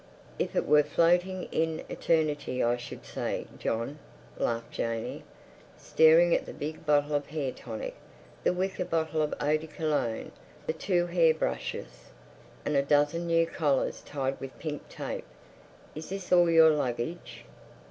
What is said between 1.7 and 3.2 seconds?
eternity I should